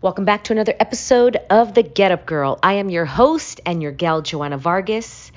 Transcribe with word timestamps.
Welcome 0.00 0.24
back 0.24 0.44
to 0.44 0.52
another 0.52 0.74
episode 0.78 1.38
of 1.50 1.74
The 1.74 1.82
Get 1.82 2.12
Up 2.12 2.24
Girl. 2.24 2.56
I 2.62 2.74
am 2.74 2.88
your 2.88 3.04
host 3.04 3.60
and 3.66 3.82
your 3.82 3.90
gal, 3.90 4.22
Joanna 4.22 4.56
Vargas. 4.56 5.32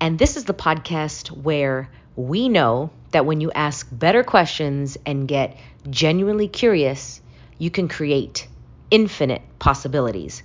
And 0.00 0.18
this 0.18 0.38
is 0.38 0.44
the 0.44 0.54
podcast 0.54 1.28
where 1.28 1.90
we 2.16 2.48
know 2.48 2.88
that 3.10 3.26
when 3.26 3.42
you 3.42 3.52
ask 3.52 3.86
better 3.92 4.24
questions 4.24 4.96
and 5.04 5.28
get 5.28 5.58
genuinely 5.90 6.48
curious, 6.48 7.20
you 7.58 7.70
can 7.70 7.88
create 7.88 8.48
infinite 8.90 9.42
possibilities. 9.58 10.42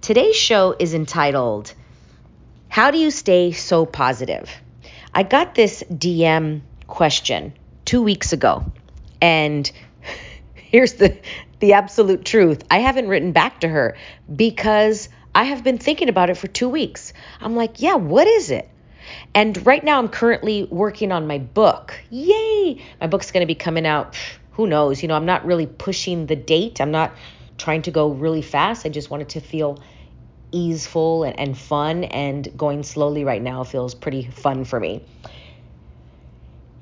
Today's 0.00 0.36
show 0.36 0.74
is 0.78 0.94
entitled, 0.94 1.74
How 2.70 2.90
Do 2.90 2.96
You 2.96 3.10
Stay 3.10 3.52
So 3.52 3.84
Positive? 3.84 4.50
I 5.14 5.24
got 5.24 5.54
this 5.54 5.84
DM 5.92 6.62
question 6.86 7.52
two 7.84 8.00
weeks 8.00 8.32
ago. 8.32 8.64
And 9.20 9.70
here's 10.70 10.94
the 10.94 11.18
the 11.58 11.74
absolute 11.74 12.24
truth. 12.24 12.62
I 12.70 12.78
haven't 12.78 13.08
written 13.08 13.32
back 13.32 13.60
to 13.60 13.68
her 13.68 13.96
because 14.34 15.08
I 15.34 15.44
have 15.44 15.62
been 15.62 15.78
thinking 15.78 16.08
about 16.08 16.30
it 16.30 16.36
for 16.36 16.46
2 16.46 16.68
weeks. 16.68 17.12
I'm 17.40 17.54
like, 17.54 17.80
"Yeah, 17.82 17.96
what 17.96 18.26
is 18.26 18.50
it?" 18.50 18.68
And 19.34 19.66
right 19.66 19.82
now 19.82 19.98
I'm 19.98 20.08
currently 20.08 20.64
working 20.64 21.12
on 21.12 21.26
my 21.26 21.38
book. 21.38 21.94
Yay! 22.10 22.82
My 23.00 23.06
book's 23.06 23.30
going 23.30 23.42
to 23.42 23.46
be 23.46 23.54
coming 23.54 23.86
out 23.86 24.16
who 24.52 24.66
knows. 24.66 25.02
You 25.02 25.08
know, 25.08 25.14
I'm 25.14 25.26
not 25.26 25.44
really 25.44 25.66
pushing 25.66 26.26
the 26.26 26.36
date. 26.36 26.80
I'm 26.80 26.90
not 26.90 27.12
trying 27.58 27.82
to 27.82 27.90
go 27.90 28.08
really 28.08 28.42
fast. 28.42 28.86
I 28.86 28.88
just 28.88 29.10
want 29.10 29.22
it 29.22 29.30
to 29.30 29.40
feel 29.40 29.78
easeful 30.52 31.24
and, 31.24 31.38
and 31.38 31.56
fun 31.56 32.04
and 32.04 32.48
going 32.56 32.82
slowly 32.82 33.24
right 33.24 33.42
now 33.42 33.64
feels 33.64 33.94
pretty 33.94 34.24
fun 34.24 34.64
for 34.64 34.80
me. 34.80 35.04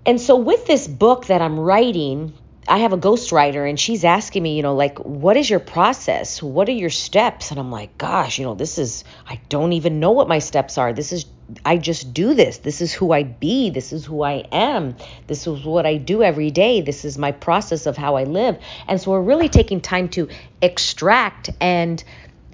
And 0.07 0.21
so 0.21 0.37
with 0.37 0.67
this 0.67 0.89
book 0.89 1.27
that 1.27 1.43
I'm 1.43 1.59
writing, 1.59 2.33
I 2.69 2.79
have 2.79 2.93
a 2.93 2.99
ghostwriter 2.99 3.69
and 3.69 3.81
she's 3.81 4.05
asking 4.05 4.43
me, 4.43 4.57
you 4.57 4.63
know, 4.63 4.75
like, 4.75 4.99
what 4.99 5.37
is 5.37 5.49
your 5.49 5.61
process? 5.61 6.43
What 6.43 6.69
are 6.69 6.73
your 6.73 6.91
steps? 6.91 7.51
And 7.51 7.59
I'm 7.59 7.71
like, 7.71 7.97
gosh, 7.97 8.39
you 8.39 8.45
know, 8.45 8.55
this 8.55 8.77
is, 8.79 9.05
I 9.27 9.41
don't 9.49 9.73
even 9.73 10.01
know 10.01 10.11
what 10.11 10.29
my 10.29 10.39
steps 10.39 10.77
are. 10.77 10.93
This 10.93 11.13
is, 11.13 11.25
I 11.65 11.79
just 11.79 12.13
do 12.13 12.35
this. 12.35 12.59
This 12.59 12.83
is 12.83 12.93
who 12.93 13.13
I 13.13 13.23
be. 13.23 13.71
This 13.71 13.93
is 13.93 14.05
who 14.05 14.23
I 14.23 14.45
am. 14.53 14.97
This 15.27 15.47
is 15.47 15.65
what 15.65 15.87
I 15.87 15.97
do 15.97 16.23
every 16.23 16.51
day. 16.51 16.83
This 16.83 17.07
is 17.07 17.17
my 17.17 17.33
process 17.33 17.87
of 17.87 17.97
how 17.97 18.17
I 18.17 18.25
live. 18.25 18.59
And 18.87 19.01
so 19.01 19.13
we're 19.13 19.23
really 19.23 19.49
taking 19.49 19.81
time 19.81 20.11
to 20.11 20.29
extract 20.61 21.51
and 21.61 22.05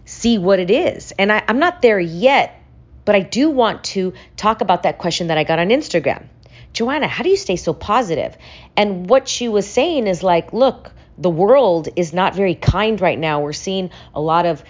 see 0.04 0.38
what 0.38 0.60
it 0.60 0.70
is. 0.70 1.12
And 1.18 1.32
I, 1.32 1.42
I'm 1.48 1.58
not 1.58 1.82
there 1.82 1.98
yet, 1.98 2.62
but 3.04 3.16
I 3.16 3.20
do 3.20 3.50
want 3.50 3.82
to 3.84 4.14
talk 4.36 4.60
about 4.60 4.84
that 4.84 4.98
question 4.98 5.26
that 5.26 5.38
I 5.38 5.44
got 5.44 5.58
on 5.58 5.68
Instagram. 5.68 6.28
Joanna, 6.74 7.06
how 7.06 7.22
do 7.22 7.30
you 7.30 7.36
stay 7.36 7.56
so 7.56 7.72
positive? 7.72 8.36
And 8.76 9.08
what 9.08 9.28
she 9.28 9.48
was 9.48 9.66
saying 9.66 10.08
is 10.08 10.24
like, 10.24 10.52
look, 10.52 10.92
the 11.16 11.30
world 11.30 11.88
is 11.94 12.12
not 12.12 12.34
very 12.34 12.56
kind 12.56 13.00
right 13.00 13.18
now. 13.18 13.40
We're 13.40 13.52
seeing 13.52 13.90
a 14.12 14.20
lot 14.20 14.44
of 14.44 14.64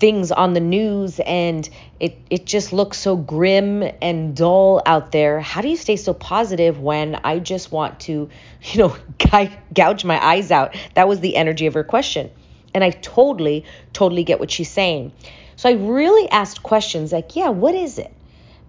things 0.00 0.30
on 0.32 0.52
the 0.52 0.60
news 0.60 1.20
and 1.20 1.68
it, 2.00 2.18
it 2.30 2.44
just 2.44 2.72
looks 2.72 2.98
so 2.98 3.16
grim 3.16 3.84
and 4.02 4.36
dull 4.36 4.82
out 4.84 5.12
there. 5.12 5.40
How 5.40 5.60
do 5.60 5.68
you 5.68 5.76
stay 5.76 5.96
so 5.96 6.12
positive 6.12 6.80
when 6.80 7.14
I 7.14 7.38
just 7.38 7.70
want 7.70 8.00
to, 8.00 8.28
you 8.62 8.78
know, 8.78 8.96
gouge 9.72 10.04
my 10.04 10.24
eyes 10.24 10.50
out? 10.50 10.76
That 10.94 11.06
was 11.06 11.20
the 11.20 11.36
energy 11.36 11.66
of 11.66 11.74
her 11.74 11.84
question. 11.84 12.30
And 12.74 12.82
I 12.82 12.90
totally, 12.90 13.64
totally 13.92 14.24
get 14.24 14.40
what 14.40 14.50
she's 14.50 14.70
saying. 14.70 15.12
So 15.54 15.68
I 15.68 15.72
really 15.72 16.28
asked 16.30 16.64
questions 16.64 17.12
like, 17.12 17.34
yeah, 17.36 17.48
what 17.48 17.74
is 17.74 17.98
it? 17.98 18.12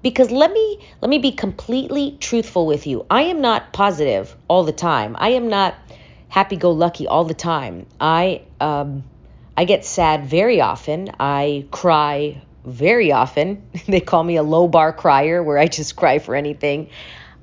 Because 0.02 0.31
let 0.31 0.52
me 0.52 0.80
let 1.02 1.09
me 1.09 1.19
be 1.19 1.31
completely 1.31 2.17
truthful 2.19 2.66
with 2.66 2.88
you. 2.88 3.05
I 3.09 3.23
am 3.23 3.42
not 3.42 3.73
positive 3.73 4.36
all 4.47 4.64
the 4.64 4.72
time. 4.72 5.16
I 5.19 5.30
am 5.30 5.50
not 5.50 5.75
happy 6.30 6.55
go 6.55 6.72
lucky 6.72 7.08
all 7.08 7.25
the 7.25 7.33
time. 7.33 7.86
I 8.00 8.44
um 8.59 9.03
I 9.58 9.66
get 9.66 9.83
sad 9.86 10.25
very 10.25 10.61
often. 10.61 11.11
I 11.20 11.66
cry 11.72 12.42
very 12.66 13.11
often. 13.11 13.64
they 13.88 14.00
call 14.00 14.23
me 14.23 14.38
a 14.38 14.44
low 14.44 14.67
bar 14.67 14.94
crier 14.94 15.44
where 15.44 15.58
I 15.58 15.67
just 15.67 15.95
cry 15.95 16.20
for 16.20 16.36
anything. 16.36 16.89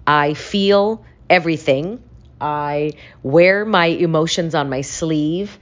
I 0.07 0.35
feel 0.35 1.05
everything. 1.29 2.03
I 2.41 2.93
wear 3.23 3.65
my 3.65 3.87
emotions 3.87 4.55
on 4.55 4.69
my 4.69 4.83
sleeve. 4.83 5.59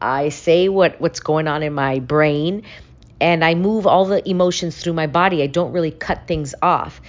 I 0.00 0.30
say 0.30 0.68
what 0.68 1.00
what's 1.00 1.20
going 1.20 1.48
on 1.48 1.62
in 1.62 1.72
my 1.74 2.00
brain 2.00 2.64
and 3.20 3.44
I 3.44 3.54
move 3.54 3.86
all 3.86 4.04
the 4.04 4.28
emotions 4.28 4.76
through 4.76 4.92
my 4.94 5.06
body. 5.06 5.42
I 5.42 5.46
don't 5.46 5.72
really 5.72 5.90
cut 5.90 6.26
things 6.26 6.54
off. 6.60 7.00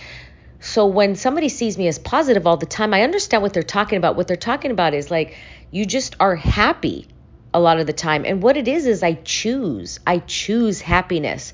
So 0.59 0.87
when 0.87 1.15
somebody 1.15 1.49
sees 1.49 1.77
me 1.77 1.87
as 1.87 1.99
positive 1.99 2.47
all 2.47 2.57
the 2.57 2.65
time, 2.65 2.93
I 2.93 3.03
understand 3.03 3.43
what 3.43 3.53
they're 3.53 3.63
talking 3.63 3.97
about. 3.97 4.15
What 4.15 4.27
they're 4.27 4.35
talking 4.37 4.71
about 4.71 4.93
is 4.93 5.11
like 5.11 5.37
you 5.71 5.85
just 5.85 6.15
are 6.19 6.35
happy 6.35 7.07
a 7.53 7.59
lot 7.59 7.79
of 7.79 7.87
the 7.87 7.93
time. 7.93 8.25
And 8.25 8.41
what 8.41 8.57
it 8.57 8.67
is 8.67 8.85
is 8.85 9.03
I 9.03 9.13
choose. 9.13 9.99
I 10.05 10.19
choose 10.19 10.81
happiness. 10.81 11.53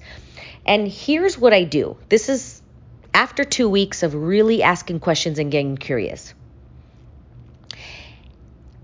And 0.66 0.88
here's 0.88 1.38
what 1.38 1.54
I 1.54 1.64
do. 1.64 1.98
This 2.10 2.30
is 2.30 2.62
after 3.14 3.44
2 3.44 3.68
weeks 3.70 4.04
of 4.04 4.16
really 4.16 4.64
asking 4.64 5.00
questions 5.00 5.40
and 5.40 5.52
getting 5.52 5.78
curious. 5.78 6.34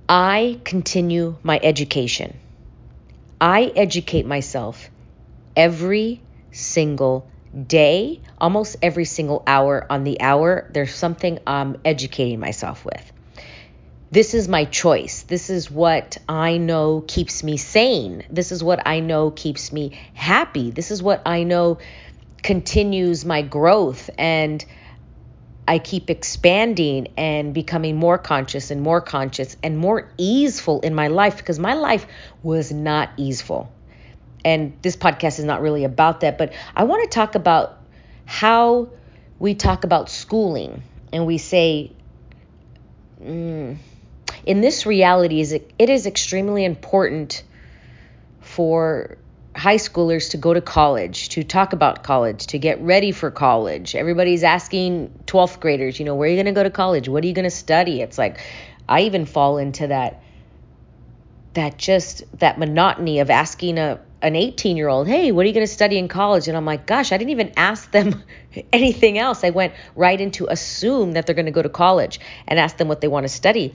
I 0.10 0.60
continue 0.64 1.38
my 1.44 1.60
education. 1.62 2.38
I 3.40 3.72
educate 3.76 4.26
myself 4.26 4.90
every 5.58 6.22
single 6.52 7.30
day, 7.66 8.22
almost 8.38 8.78
every 8.82 9.06
single 9.06 9.44
hour 9.48 9.86
on 9.90 10.04
the 10.04 10.22
hour, 10.22 10.70
there's 10.72 10.94
something 10.94 11.40
I'm 11.48 11.78
educating 11.84 12.40
myself 12.40 12.86
with. 12.86 13.12
This 14.10 14.34
is 14.34 14.48
my 14.48 14.64
choice. 14.64 15.24
This 15.24 15.50
is 15.50 15.70
what 15.70 16.18
I 16.30 16.58
know 16.58 17.04
keeps 17.06 17.44
me 17.44 17.58
sane. 17.58 18.24
This 18.30 18.54
is 18.54 18.64
what 18.64 18.88
I 18.88 19.02
know 19.02 19.32
keeps 19.32 19.74
me 19.74 20.00
happy. 20.14 20.72
This 20.72 20.92
is 20.92 21.04
what 21.04 21.24
I 21.26 21.44
know 21.44 21.80
continues 22.42 23.26
my 23.26 23.42
growth 23.42 24.10
and 24.18 24.64
I 25.68 25.80
keep 25.80 26.10
expanding 26.10 27.10
and 27.18 27.54
becoming 27.54 27.98
more 27.98 28.18
conscious 28.18 28.72
and 28.72 28.82
more 28.82 29.02
conscious 29.02 29.58
and 29.62 29.78
more 29.78 30.10
easeful 30.18 30.80
in 30.80 30.96
my 30.96 31.10
life 31.10 31.38
because 31.38 31.60
my 31.60 31.74
life 31.74 32.08
was 32.42 32.72
not 32.72 33.10
easeful 33.18 33.70
and 34.48 34.78
this 34.82 34.96
podcast 34.96 35.40
is 35.40 35.44
not 35.44 35.62
really 35.62 35.84
about 35.84 36.22
that, 36.22 36.38
but 36.38 36.54
I 36.74 36.86
want 36.86 37.04
to 37.04 37.14
talk 37.14 37.36
about 37.36 37.80
how 38.26 38.88
we 39.40 39.56
talk 39.56 39.84
about 39.84 40.10
schooling 40.10 40.84
and 41.12 41.26
we 41.26 41.38
say, 41.38 41.92
mm, 43.22 43.76
in 44.46 44.62
this 44.62 44.86
reality, 44.86 45.42
is 45.42 45.52
it, 45.52 45.70
it 45.78 45.90
is 45.90 46.06
extremely 46.06 46.64
important 46.64 47.44
for 48.40 49.18
high 49.54 49.76
schoolers 49.76 50.30
to 50.30 50.38
go 50.38 50.54
to 50.54 50.62
college, 50.62 51.28
to 51.30 51.44
talk 51.44 51.74
about 51.74 52.06
college, 52.06 52.48
to 52.48 52.58
get 52.58 52.80
ready 52.80 53.12
for 53.12 53.30
college. 53.30 53.96
Everybody's 53.96 54.46
asking 54.46 55.12
12th 55.26 55.60
graders, 55.60 56.00
you 56.00 56.06
know, 56.06 56.16
where 56.16 56.30
are 56.30 56.32
you 56.32 56.38
going 56.38 56.46
to 56.46 56.58
go 56.58 56.64
to 56.64 56.70
college? 56.70 57.10
What 57.10 57.22
are 57.26 57.28
you 57.28 57.34
going 57.34 57.44
to 57.44 57.50
study? 57.50 58.00
It's 58.00 58.18
like 58.18 58.40
I 58.88 59.02
even 59.02 59.26
fall 59.26 59.58
into 59.58 59.88
that 59.88 60.24
that 61.56 61.78
just 61.78 62.24
that 62.40 62.58
monotony 62.58 63.20
of 63.20 63.30
asking 63.30 63.78
a 63.78 64.00
an 64.22 64.36
18 64.36 64.78
year 64.78 64.88
old, 64.88 65.08
hey, 65.08 65.32
what 65.32 65.44
are 65.44 65.48
you 65.48 65.54
going 65.54 65.66
to 65.66 65.72
study 65.72 65.98
in 65.98 66.08
college? 66.08 66.48
And 66.48 66.58
I'm 66.58 66.66
like, 66.66 66.88
gosh, 66.88 67.12
I 67.12 67.18
didn't 67.18 67.32
even 67.32 67.54
ask 67.56 67.92
them 67.92 68.24
anything 68.74 69.18
else. 69.18 69.44
I 69.44 69.52
went 69.52 69.74
right 69.96 70.20
into 70.20 70.48
assume 70.50 71.14
that 71.14 71.26
they're 71.26 71.36
going 71.36 71.46
to 71.46 71.52
go 71.52 71.62
to 71.62 71.70
college 71.70 72.20
and 72.48 72.60
ask 72.60 72.78
them 72.78 72.88
what 72.88 73.02
they 73.02 73.08
want 73.08 73.26
to 73.26 73.30
study. 73.30 73.74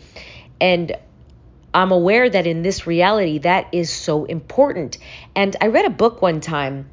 And 0.61 0.97
I'm 1.75 1.93
aware 1.93 2.29
that 2.29 2.47
in 2.47 2.63
this 2.63 2.87
reality, 2.87 3.39
that 3.39 3.69
is 3.73 3.91
so 3.91 4.25
important. 4.25 4.99
And 5.35 5.57
I 5.61 5.69
read 5.69 5.87
a 5.87 5.91
book 5.91 6.21
one 6.21 6.41
time, 6.41 6.91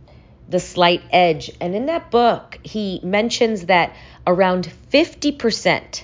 The 0.47 0.59
Slight 0.59 1.01
Edge, 1.11 1.51
and 1.59 1.75
in 1.75 1.87
that 1.87 2.11
book, 2.11 2.59
he 2.63 3.01
mentions 3.03 3.65
that 3.65 3.95
around 4.25 4.71
50% 4.91 6.03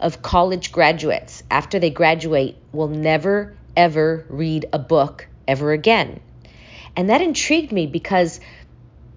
of 0.00 0.22
college 0.22 0.72
graduates, 0.72 1.42
after 1.50 1.78
they 1.78 1.90
graduate, 1.90 2.56
will 2.72 2.88
never, 2.88 3.54
ever 3.76 4.24
read 4.28 4.66
a 4.72 4.78
book 4.78 5.26
ever 5.46 5.72
again. 5.72 6.20
And 6.96 7.10
that 7.10 7.20
intrigued 7.20 7.72
me 7.72 7.86
because 7.86 8.40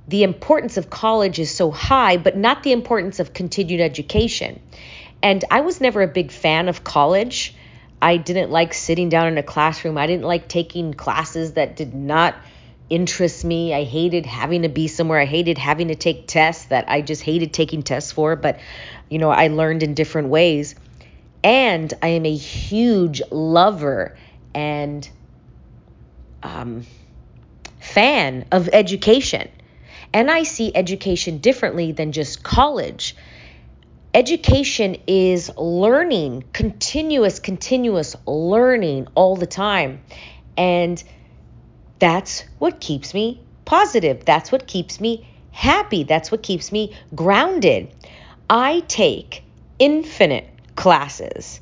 the 0.08 0.24
importance 0.24 0.78
of 0.78 0.90
college 0.90 1.40
is 1.40 1.56
so 1.56 1.72
high, 1.72 2.18
but 2.18 2.36
not 2.36 2.64
the 2.64 2.72
importance 2.72 3.20
of 3.20 3.34
continued 3.34 3.80
education. 3.80 4.60
And 5.22 5.44
I 5.52 5.62
was 5.62 5.80
never 5.80 6.02
a 6.02 6.08
big 6.08 6.32
fan 6.32 6.68
of 6.68 6.84
college. 6.84 7.56
I 8.02 8.18
didn't 8.18 8.52
like 8.52 8.74
sitting 8.74 9.10
down 9.10 9.28
in 9.28 9.38
a 9.38 9.44
classroom. 9.44 9.98
I 9.98 10.08
didn't 10.08 10.26
like 10.26 10.48
taking 10.48 10.94
classes 10.94 11.54
that 11.54 11.76
did 11.76 11.94
not 11.94 12.36
interest 12.90 13.46
me. 13.46 13.74
I 13.74 13.84
hated 13.84 14.26
having 14.26 14.64
to 14.64 14.70
be 14.70 14.88
somewhere. 14.88 15.20
I 15.20 15.26
hated 15.26 15.58
having 15.58 15.90
to 15.90 15.96
take 15.96 16.28
tests 16.28 16.66
that 16.66 16.90
I 16.90 17.02
just 17.02 17.22
hated 17.22 17.54
taking 17.54 17.84
tests 17.84 18.12
for, 18.12 18.36
but 18.36 18.60
you 19.10 19.20
know, 19.20 19.30
I 19.30 19.48
learned 19.48 19.84
in 19.84 19.94
different 19.94 20.30
ways. 20.30 20.76
And 21.44 21.94
I 22.02 22.10
am 22.10 22.26
a 22.26 22.36
huge 22.36 23.22
lover 23.32 24.18
and 24.54 25.08
um, 26.42 26.86
fan 27.94 28.46
of 28.52 28.70
education. 28.74 29.50
And 30.14 30.30
I 30.32 30.44
see 30.44 30.76
education 30.76 31.38
differently 31.40 31.92
than 31.92 32.12
just 32.12 32.44
college. 32.44 33.16
Education 34.14 34.98
is 35.06 35.52
learning, 35.58 36.44
continuous, 36.54 37.40
continuous 37.40 38.16
learning 38.26 39.08
all 39.14 39.36
the 39.36 39.46
time. 39.46 40.02
And 40.58 41.04
that's 42.00 42.44
what 42.58 42.80
keeps 42.80 43.14
me 43.14 43.42
positive. 43.66 44.26
That's 44.26 44.52
what 44.52 44.66
keeps 44.66 45.00
me 45.00 45.28
happy. 45.52 46.04
That's 46.04 46.32
what 46.32 46.42
keeps 46.42 46.72
me 46.72 46.96
grounded. 47.14 47.94
I 48.50 48.80
take 48.88 49.44
infinite 49.78 50.50
classes 50.76 51.62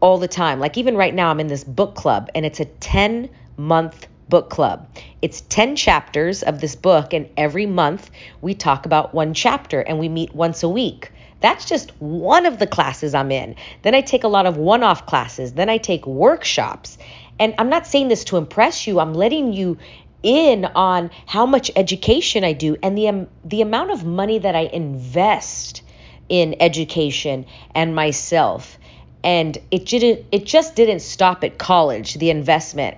all 0.00 0.18
the 0.18 0.28
time. 0.28 0.60
Like 0.60 0.78
even 0.78 0.96
right 0.96 1.14
now, 1.14 1.30
I'm 1.30 1.40
in 1.40 1.48
this 1.48 1.64
book 1.64 1.96
club 1.96 2.30
and 2.34 2.46
it's 2.46 2.60
a 2.60 2.64
10 2.64 3.28
month 3.56 4.06
book 4.28 4.50
club. 4.50 4.88
It's 5.22 5.40
10 5.42 5.76
chapters 5.76 6.42
of 6.42 6.60
this 6.60 6.76
book, 6.76 7.12
and 7.12 7.28
every 7.36 7.66
month 7.66 8.10
we 8.40 8.54
talk 8.54 8.86
about 8.86 9.14
one 9.14 9.34
chapter 9.34 9.80
and 9.80 9.98
we 9.98 10.08
meet 10.08 10.34
once 10.34 10.62
a 10.62 10.68
week. 10.68 11.10
That's 11.40 11.66
just 11.66 11.92
one 12.00 12.46
of 12.46 12.58
the 12.58 12.66
classes 12.66 13.14
I'm 13.14 13.30
in. 13.30 13.54
Then 13.82 13.94
I 13.94 14.00
take 14.00 14.24
a 14.24 14.28
lot 14.28 14.46
of 14.46 14.56
one 14.56 14.82
off 14.82 15.06
classes. 15.06 15.52
Then 15.52 15.68
I 15.68 15.78
take 15.78 16.06
workshops. 16.06 16.98
And 17.38 17.54
I'm 17.58 17.68
not 17.68 17.86
saying 17.86 18.08
this 18.08 18.24
to 18.24 18.36
impress 18.36 18.86
you, 18.86 18.98
I'm 18.98 19.14
letting 19.14 19.52
you 19.52 19.78
in 20.22 20.64
on 20.64 21.10
how 21.26 21.46
much 21.46 21.70
education 21.76 22.42
I 22.42 22.52
do 22.52 22.76
and 22.82 22.98
the, 22.98 23.08
um, 23.08 23.28
the 23.44 23.62
amount 23.62 23.92
of 23.92 24.04
money 24.04 24.40
that 24.40 24.56
I 24.56 24.62
invest 24.62 25.82
in 26.28 26.56
education 26.60 27.46
and 27.74 27.94
myself. 27.94 28.78
And 29.22 29.56
it 29.70 29.86
didn't 29.86 30.26
it 30.30 30.44
just 30.44 30.74
didn't 30.76 31.00
stop 31.00 31.44
at 31.44 31.58
college, 31.58 32.14
the 32.14 32.30
investment. 32.30 32.96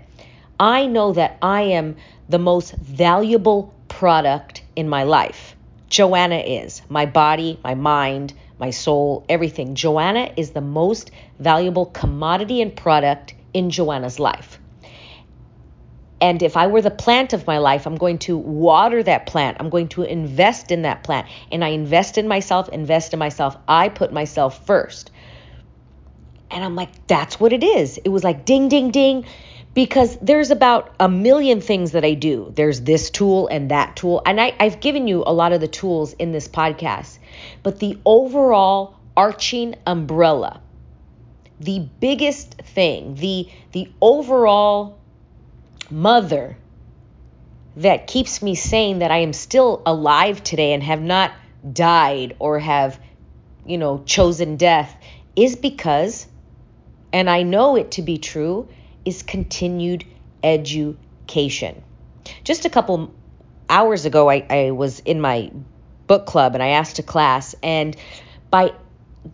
I 0.60 0.86
know 0.86 1.14
that 1.14 1.38
I 1.40 1.62
am 1.62 1.96
the 2.28 2.38
most 2.38 2.74
valuable 2.74 3.74
product 3.88 4.62
in 4.76 4.90
my 4.90 5.04
life. 5.04 5.56
Joanna 5.88 6.36
is 6.36 6.82
my 6.90 7.06
body, 7.06 7.58
my 7.64 7.74
mind, 7.74 8.34
my 8.58 8.68
soul, 8.68 9.24
everything. 9.30 9.74
Joanna 9.74 10.30
is 10.36 10.50
the 10.50 10.60
most 10.60 11.12
valuable 11.38 11.86
commodity 11.86 12.60
and 12.60 12.76
product 12.76 13.34
in 13.54 13.70
Joanna's 13.70 14.20
life. 14.20 14.60
And 16.20 16.42
if 16.42 16.58
I 16.58 16.66
were 16.66 16.82
the 16.82 16.90
plant 16.90 17.32
of 17.32 17.46
my 17.46 17.56
life, 17.56 17.86
I'm 17.86 17.96
going 17.96 18.18
to 18.18 18.36
water 18.36 19.02
that 19.02 19.24
plant. 19.24 19.56
I'm 19.58 19.70
going 19.70 19.88
to 19.88 20.02
invest 20.02 20.70
in 20.70 20.82
that 20.82 21.02
plant. 21.02 21.26
And 21.50 21.64
I 21.64 21.68
invest 21.68 22.18
in 22.18 22.28
myself, 22.28 22.68
invest 22.68 23.14
in 23.14 23.18
myself. 23.18 23.56
I 23.66 23.88
put 23.88 24.12
myself 24.12 24.66
first. 24.66 25.10
And 26.50 26.62
I'm 26.62 26.76
like, 26.76 27.06
that's 27.06 27.40
what 27.40 27.54
it 27.54 27.64
is. 27.64 27.96
It 27.96 28.10
was 28.10 28.22
like 28.22 28.44
ding, 28.44 28.68
ding, 28.68 28.90
ding 28.90 29.24
because 29.80 30.18
there's 30.20 30.50
about 30.50 30.94
a 31.00 31.08
million 31.08 31.62
things 31.62 31.92
that 31.92 32.04
I 32.04 32.12
do. 32.12 32.52
There's 32.54 32.82
this 32.82 33.08
tool 33.08 33.48
and 33.48 33.70
that 33.70 33.96
tool. 33.96 34.20
And 34.26 34.38
I, 34.38 34.54
I've 34.60 34.78
given 34.78 35.08
you 35.08 35.24
a 35.26 35.32
lot 35.32 35.54
of 35.54 35.62
the 35.62 35.68
tools 35.68 36.12
in 36.12 36.32
this 36.32 36.48
podcast. 36.48 37.18
But 37.62 37.78
the 37.78 37.98
overall 38.04 39.00
arching 39.16 39.76
umbrella, 39.86 40.60
the 41.60 41.78
biggest 41.98 42.56
thing, 42.60 43.14
the 43.14 43.48
the 43.72 43.88
overall 44.02 44.98
mother 45.90 46.58
that 47.76 48.06
keeps 48.06 48.42
me 48.42 48.54
saying 48.54 48.98
that 48.98 49.10
I 49.10 49.20
am 49.20 49.32
still 49.32 49.80
alive 49.86 50.44
today 50.44 50.74
and 50.74 50.82
have 50.82 51.00
not 51.00 51.32
died 51.72 52.36
or 52.38 52.58
have, 52.58 53.00
you 53.64 53.78
know, 53.78 54.02
chosen 54.04 54.58
death 54.58 54.94
is 55.36 55.56
because, 55.56 56.26
and 57.14 57.30
I 57.30 57.44
know 57.44 57.76
it 57.76 57.92
to 57.92 58.02
be 58.02 58.18
true, 58.18 58.68
is 59.04 59.22
continued 59.22 60.04
education. 60.42 61.82
Just 62.44 62.64
a 62.64 62.70
couple 62.70 63.12
hours 63.68 64.04
ago, 64.04 64.28
I, 64.30 64.46
I 64.48 64.70
was 64.70 65.00
in 65.00 65.20
my 65.20 65.50
book 66.06 66.26
club 66.26 66.54
and 66.54 66.62
I 66.62 66.68
asked 66.70 66.98
a 66.98 67.02
class, 67.02 67.54
and 67.62 67.96
by 68.50 68.72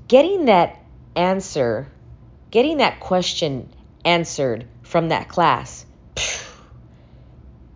getting 0.08 0.46
that 0.46 0.78
answer, 1.14 1.90
getting 2.50 2.78
that 2.78 3.00
question 3.00 3.68
answered 4.04 4.66
from 4.82 5.08
that 5.08 5.28
class, 5.28 5.86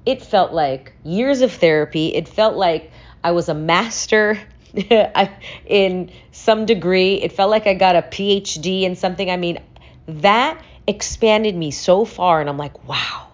it 0.06 0.22
felt 0.22 0.52
like 0.52 0.94
years 1.04 1.40
of 1.42 1.52
therapy. 1.52 2.08
It 2.14 2.28
felt 2.28 2.56
like 2.56 2.90
I 3.22 3.32
was 3.32 3.48
a 3.48 3.54
master 3.54 4.38
in 5.66 6.10
some 6.32 6.66
degree. 6.66 7.14
It 7.14 7.32
felt 7.32 7.50
like 7.50 7.66
I 7.66 7.74
got 7.74 7.96
a 7.96 8.02
PhD 8.02 8.82
in 8.82 8.96
something. 8.96 9.30
I 9.30 9.36
mean, 9.36 9.60
that 10.06 10.62
expanded 10.90 11.56
me 11.56 11.70
so 11.70 12.04
far. 12.04 12.40
And 12.40 12.50
I'm 12.50 12.58
like, 12.58 12.86
wow. 12.86 13.28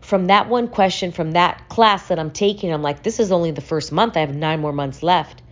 From 0.00 0.28
that 0.28 0.48
one 0.48 0.68
question, 0.68 1.12
from 1.12 1.32
that 1.32 1.68
class 1.68 2.08
that 2.08 2.18
I'm 2.18 2.30
taking, 2.30 2.72
I'm 2.72 2.82
like, 2.82 3.02
this 3.02 3.20
is 3.20 3.32
only 3.32 3.50
the 3.50 3.60
first 3.60 3.92
month. 3.92 4.16
I 4.16 4.20
have 4.20 4.34
nine 4.34 4.60
more 4.60 4.72
months 4.72 5.02
left. 5.02 5.42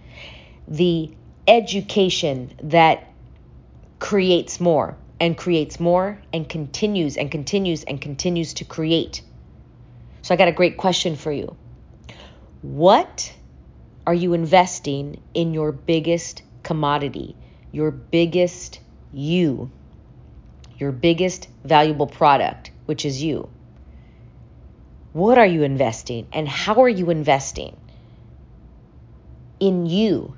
The 0.69 1.13
education 1.47 2.55
that 2.63 3.13
creates 3.99 4.61
more 4.61 4.97
and 5.21 5.37
creates 5.37 5.81
more 5.81 6.21
and 6.33 6.49
continues 6.49 7.17
and 7.17 7.31
continues 7.31 7.85
and 7.85 8.01
continues 8.01 8.55
to 8.55 8.65
create. 8.65 9.23
So 10.23 10.35
I 10.35 10.37
got 10.37 10.49
a 10.49 10.53
great 10.53 10.77
question 10.77 11.17
for 11.17 11.33
you. 11.33 11.57
What 12.63 13.33
are 14.07 14.15
you 14.15 14.33
investing 14.33 15.21
in 15.35 15.55
your 15.55 15.73
biggest 15.73 16.43
commodity, 16.63 17.37
your 17.73 17.91
biggest 17.91 18.81
you? 19.13 19.71
Your 20.79 20.93
biggest 20.93 21.49
valuable 21.65 22.07
product, 22.07 22.71
which 22.87 23.05
is 23.05 23.23
you. 23.23 23.49
What 25.13 25.39
are 25.39 25.47
you 25.47 25.63
investing 25.63 26.27
and 26.33 26.47
how 26.47 26.83
are 26.83 26.89
you 26.89 27.11
investing? 27.11 27.77
In 29.59 29.87
you. 29.87 30.37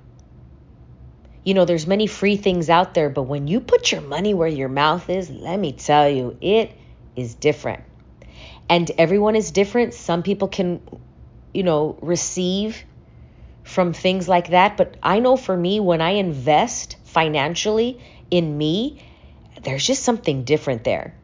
You 1.44 1.54
know, 1.54 1.64
there's 1.64 1.86
many 1.86 2.06
free 2.06 2.36
things 2.36 2.70
out 2.70 2.94
there, 2.94 3.10
but 3.10 3.22
when 3.22 3.48
you 3.48 3.60
put 3.60 3.90
your 3.90 4.02
money 4.02 4.34
where 4.34 4.48
your 4.48 4.68
mouth 4.68 5.08
is, 5.10 5.30
let 5.30 5.58
me 5.58 5.72
tell 5.72 6.08
you, 6.08 6.36
it 6.40 6.76
is 7.16 7.34
different. 7.34 7.82
And 8.68 8.90
everyone 8.98 9.34
is 9.34 9.50
different. 9.50 9.94
Some 9.94 10.22
people 10.22 10.48
can, 10.48 10.80
you 11.54 11.62
know, 11.62 11.98
receive 12.02 12.84
from 13.64 13.92
things 13.92 14.28
like 14.28 14.50
that. 14.50 14.76
But 14.76 14.96
I 15.02 15.20
know 15.20 15.36
for 15.36 15.56
me, 15.56 15.80
when 15.80 16.00
I 16.00 16.10
invest 16.10 16.96
financially 17.04 18.00
in 18.30 18.56
me, 18.56 19.02
there's 19.62 19.86
just 19.86 20.02
something 20.02 20.44
different 20.44 20.84
there. 20.84 21.14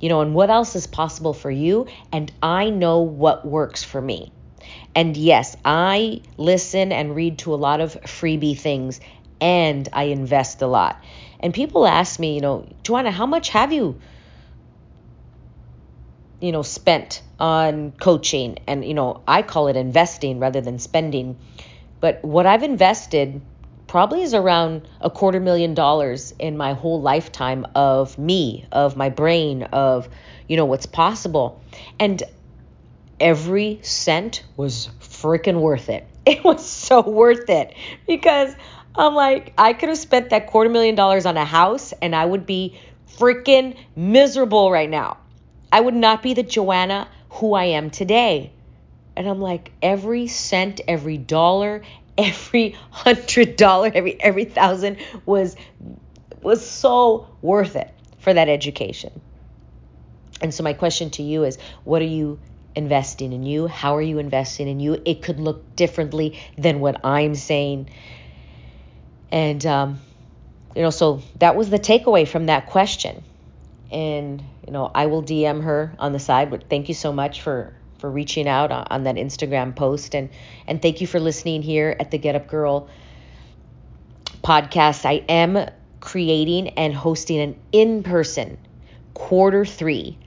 You 0.00 0.08
know, 0.08 0.20
and 0.20 0.34
what 0.34 0.50
else 0.50 0.76
is 0.76 0.86
possible 0.86 1.32
for 1.32 1.50
you? 1.50 1.86
And 2.12 2.30
I 2.42 2.70
know 2.70 3.00
what 3.00 3.46
works 3.46 3.82
for 3.82 4.00
me. 4.00 4.32
And 4.94 5.16
yes, 5.16 5.56
I 5.64 6.22
listen 6.36 6.92
and 6.92 7.14
read 7.14 7.38
to 7.38 7.54
a 7.54 7.56
lot 7.56 7.80
of 7.80 7.94
freebie 8.02 8.58
things 8.58 9.00
and 9.40 9.88
I 9.92 10.04
invest 10.04 10.62
a 10.62 10.66
lot. 10.66 11.02
And 11.40 11.52
people 11.52 11.86
ask 11.86 12.18
me, 12.18 12.34
you 12.34 12.40
know, 12.40 12.68
Joanna, 12.82 13.10
how 13.10 13.26
much 13.26 13.50
have 13.50 13.72
you, 13.72 14.00
you 16.40 16.52
know, 16.52 16.62
spent 16.62 17.22
on 17.38 17.92
coaching? 17.92 18.58
And, 18.66 18.84
you 18.84 18.94
know, 18.94 19.22
I 19.26 19.42
call 19.42 19.68
it 19.68 19.76
investing 19.76 20.38
rather 20.38 20.60
than 20.60 20.78
spending. 20.78 21.38
But 22.00 22.24
what 22.24 22.46
I've 22.46 22.62
invested 22.62 23.40
probably 23.94 24.22
is 24.22 24.34
around 24.34 24.88
a 25.00 25.08
quarter 25.08 25.38
million 25.38 25.72
dollars 25.72 26.34
in 26.40 26.56
my 26.56 26.72
whole 26.72 27.00
lifetime 27.00 27.64
of 27.76 28.18
me, 28.18 28.66
of 28.72 28.96
my 28.96 29.08
brain, 29.08 29.62
of, 29.62 30.08
you 30.48 30.56
know, 30.56 30.64
what's 30.64 30.84
possible. 30.84 31.62
And 32.00 32.20
every 33.20 33.78
cent 33.82 34.42
was 34.56 34.88
freaking 35.00 35.60
worth 35.60 35.88
it. 35.88 36.08
It 36.26 36.42
was 36.42 36.68
so 36.68 37.08
worth 37.08 37.48
it 37.48 37.72
because 38.08 38.52
I'm 38.96 39.14
like, 39.14 39.54
I 39.56 39.74
could 39.74 39.90
have 39.90 39.98
spent 39.98 40.30
that 40.30 40.48
quarter 40.48 40.70
million 40.70 40.96
dollars 40.96 41.24
on 41.24 41.36
a 41.36 41.44
house 41.44 41.92
and 42.02 42.16
I 42.16 42.24
would 42.24 42.46
be 42.46 42.76
freaking 43.16 43.76
miserable 43.94 44.72
right 44.72 44.90
now. 44.90 45.18
I 45.70 45.80
would 45.80 45.94
not 45.94 46.20
be 46.20 46.34
the 46.34 46.42
Joanna 46.42 47.06
who 47.28 47.54
I 47.54 47.66
am 47.66 47.90
today. 47.90 48.50
And 49.16 49.28
I'm 49.28 49.40
like, 49.40 49.70
every 49.80 50.26
cent, 50.26 50.80
every 50.88 51.16
dollar, 51.16 51.82
every 52.18 52.76
hundred 52.90 53.56
dollar, 53.56 53.90
every 53.94 54.20
every 54.20 54.44
thousand 54.44 54.98
was 55.26 55.56
was 56.42 56.64
so 56.64 57.28
worth 57.42 57.76
it 57.76 57.92
for 58.18 58.32
that 58.32 58.48
education. 58.48 59.20
And 60.40 60.52
so 60.52 60.62
my 60.62 60.72
question 60.72 61.10
to 61.10 61.22
you 61.22 61.44
is 61.44 61.58
what 61.84 62.02
are 62.02 62.06
you 62.06 62.38
investing 62.74 63.32
in 63.32 63.44
you? 63.44 63.66
How 63.66 63.96
are 63.96 64.02
you 64.02 64.18
investing 64.18 64.68
in 64.68 64.80
you? 64.80 65.00
It 65.04 65.22
could 65.22 65.40
look 65.40 65.76
differently 65.76 66.38
than 66.58 66.80
what 66.80 67.04
I'm 67.04 67.34
saying. 67.34 67.88
And 69.30 69.64
um, 69.64 70.00
you 70.74 70.82
know, 70.82 70.90
so 70.90 71.22
that 71.38 71.56
was 71.56 71.70
the 71.70 71.78
takeaway 71.78 72.26
from 72.26 72.46
that 72.46 72.66
question. 72.66 73.24
And 73.90 74.42
you 74.66 74.72
know, 74.72 74.90
I 74.94 75.06
will 75.06 75.22
DM 75.22 75.62
her 75.62 75.94
on 75.98 76.12
the 76.12 76.18
side, 76.18 76.50
but 76.50 76.68
thank 76.68 76.88
you 76.88 76.94
so 76.94 77.12
much 77.12 77.42
for 77.42 77.74
for 78.04 78.10
reaching 78.10 78.46
out 78.46 78.70
on, 78.70 78.86
on 78.90 79.04
that 79.04 79.14
Instagram 79.14 79.74
post 79.74 80.14
and 80.14 80.28
and 80.66 80.82
thank 80.82 81.00
you 81.00 81.06
for 81.06 81.18
listening 81.18 81.62
here 81.62 81.96
at 81.98 82.10
the 82.10 82.18
Get 82.18 82.34
Up 82.34 82.48
Girl 82.48 82.86
podcast. 84.42 85.06
I 85.06 85.24
am 85.26 85.70
creating 86.00 86.68
and 86.76 86.94
hosting 86.94 87.40
an 87.40 87.56
in-person 87.72 88.58
quarter 89.14 89.64
3 89.64 90.18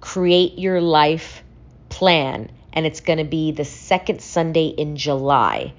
create 0.00 0.60
your 0.60 0.80
life 0.80 1.42
plan 1.88 2.52
and 2.72 2.86
it's 2.86 3.00
going 3.00 3.18
to 3.18 3.24
be 3.24 3.50
the 3.50 3.64
second 3.64 4.22
Sunday 4.22 4.66
in 4.68 4.94
July. 4.94 5.74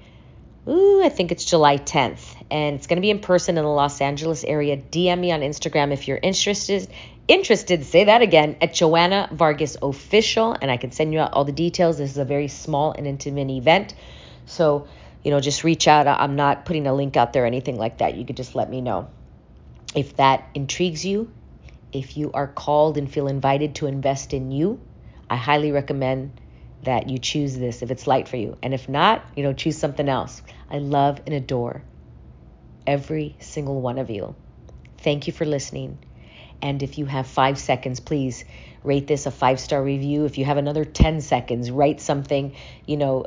Ooh, 0.68 1.02
I 1.02 1.08
think 1.08 1.32
it's 1.32 1.46
July 1.46 1.78
10th 1.78 2.36
and 2.50 2.76
it's 2.76 2.86
going 2.86 2.98
to 2.98 3.00
be 3.00 3.08
in 3.08 3.20
person 3.20 3.56
in 3.56 3.64
the 3.64 3.70
Los 3.70 4.02
Angeles 4.02 4.44
area. 4.44 4.76
DM 4.76 5.20
me 5.20 5.32
on 5.32 5.40
Instagram 5.40 5.90
if 5.90 6.06
you're 6.06 6.20
interested. 6.22 6.86
Interested, 7.28 7.84
say 7.84 8.04
that 8.04 8.22
again, 8.22 8.56
at 8.62 8.72
Joanna 8.72 9.28
Vargas 9.30 9.76
Official, 9.82 10.56
and 10.62 10.70
I 10.70 10.78
can 10.78 10.92
send 10.92 11.12
you 11.12 11.20
out 11.20 11.34
all 11.34 11.44
the 11.44 11.52
details. 11.52 11.98
This 11.98 12.10
is 12.10 12.16
a 12.16 12.24
very 12.24 12.48
small 12.48 12.92
and 12.92 13.06
intimate 13.06 13.50
event. 13.50 13.94
So, 14.46 14.88
you 15.22 15.30
know, 15.30 15.38
just 15.38 15.62
reach 15.62 15.86
out. 15.86 16.06
I'm 16.06 16.36
not 16.36 16.64
putting 16.64 16.86
a 16.86 16.94
link 16.94 17.18
out 17.18 17.34
there 17.34 17.44
or 17.44 17.46
anything 17.46 17.76
like 17.76 17.98
that. 17.98 18.16
You 18.16 18.24
could 18.24 18.38
just 18.38 18.54
let 18.54 18.70
me 18.70 18.80
know. 18.80 19.08
If 19.94 20.16
that 20.16 20.48
intrigues 20.54 21.04
you, 21.04 21.30
if 21.92 22.16
you 22.16 22.32
are 22.32 22.46
called 22.46 22.96
and 22.96 23.12
feel 23.12 23.28
invited 23.28 23.74
to 23.76 23.86
invest 23.86 24.32
in 24.32 24.50
you, 24.50 24.80
I 25.28 25.36
highly 25.36 25.70
recommend 25.70 26.40
that 26.84 27.10
you 27.10 27.18
choose 27.18 27.58
this 27.58 27.82
if 27.82 27.90
it's 27.90 28.06
light 28.06 28.28
for 28.28 28.38
you. 28.38 28.56
And 28.62 28.72
if 28.72 28.88
not, 28.88 29.22
you 29.36 29.42
know, 29.42 29.52
choose 29.52 29.76
something 29.76 30.08
else. 30.08 30.40
I 30.70 30.78
love 30.78 31.20
and 31.26 31.34
adore 31.34 31.82
every 32.86 33.36
single 33.38 33.82
one 33.82 33.98
of 33.98 34.08
you. 34.08 34.34
Thank 34.96 35.26
you 35.26 35.34
for 35.34 35.44
listening. 35.44 35.98
And 36.62 36.82
if 36.82 36.98
you 36.98 37.06
have 37.06 37.26
five 37.26 37.58
seconds, 37.58 38.00
please 38.00 38.44
rate 38.82 39.06
this 39.06 39.26
a 39.26 39.30
five 39.30 39.60
star 39.60 39.82
review. 39.82 40.24
If 40.24 40.38
you 40.38 40.44
have 40.44 40.56
another 40.56 40.84
10 40.84 41.20
seconds, 41.20 41.70
write 41.70 42.00
something, 42.00 42.54
you 42.86 42.96
know, 42.96 43.26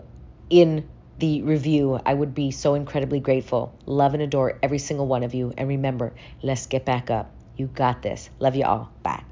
in 0.50 0.90
the 1.18 1.42
review. 1.44 2.00
I 2.06 2.14
would 2.14 2.34
be 2.34 2.52
so 2.52 2.74
incredibly 2.74 3.20
grateful. 3.20 3.80
Love 3.86 4.14
and 4.14 4.24
adore 4.24 4.60
every 4.64 4.80
single 4.80 5.08
one 5.08 5.24
of 5.24 5.34
you. 5.34 5.54
And 5.58 5.70
remember, 5.70 6.14
let's 6.42 6.68
get 6.68 6.86
back 6.86 7.10
up. 7.10 7.34
You 7.56 7.68
got 7.68 8.02
this. 8.02 8.30
Love 8.40 8.56
you 8.56 8.66
all. 8.66 8.92
Bye. 9.04 9.31